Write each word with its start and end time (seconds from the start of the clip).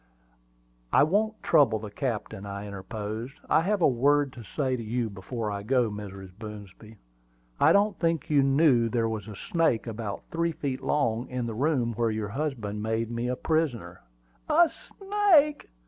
"I 0.91 1.03
won't 1.03 1.43
trouble 1.43 1.77
the 1.77 1.91
captain," 1.91 2.43
I 2.43 2.65
interposed. 2.65 3.35
"I 3.47 3.61
have 3.61 3.83
a 3.83 3.87
word 3.87 4.33
to 4.33 4.41
say 4.43 4.75
to 4.75 4.81
you 4.81 5.11
before 5.11 5.51
I 5.51 5.61
go, 5.61 5.91
Mrs. 5.91 6.31
Boomsby. 6.39 6.97
I 7.59 7.71
don't 7.71 7.99
think 7.99 8.27
you 8.27 8.41
knew 8.41 8.89
there 8.89 9.07
was 9.07 9.27
a 9.27 9.35
snake 9.35 9.85
about 9.85 10.23
three 10.31 10.53
feet 10.53 10.81
long 10.81 11.27
in 11.29 11.45
the 11.45 11.53
room 11.53 11.93
where 11.93 12.09
your 12.09 12.29
husband 12.29 12.81
made 12.81 13.11
me 13.11 13.27
a 13.27 13.35
prisoner." 13.35 14.01
"A 14.49 14.69
snake!" 14.71 15.69